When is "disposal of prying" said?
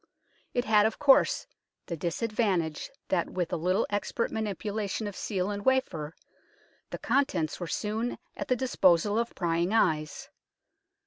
8.55-9.75